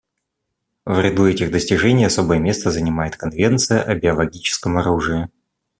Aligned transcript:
В 0.83 0.97
ряду 0.99 1.27
этих 1.27 1.51
достижений 1.51 2.05
особое 2.05 2.39
место 2.39 2.71
занимает 2.71 3.17
Конвенция 3.17 3.83
о 3.83 3.93
биологическом 3.93 4.79
оружии. 4.79 5.29